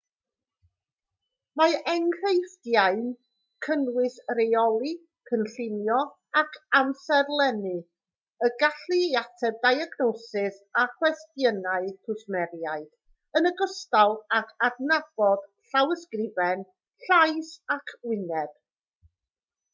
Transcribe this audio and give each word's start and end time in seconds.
mae 1.59 1.73
enghreifftiau'n 1.91 3.01
cynnwys 3.65 4.13
rheoli 4.39 4.93
cynllunio 5.29 5.97
ac 6.41 6.55
amserlennu 6.79 7.73
y 8.47 8.49
gallu 8.63 8.97
i 9.07 9.11
ateb 9.21 9.59
diagnosis 9.67 10.57
a 10.83 10.85
chwestiynau 10.95 11.91
cwsmeriaid 12.09 12.87
yn 13.41 13.49
ogystal 13.51 14.15
ag 14.39 14.49
adnabod 14.71 15.45
llawysgrifen 15.75 16.65
llais 17.07 17.53
ac 17.77 17.95
wyneb 18.13 18.57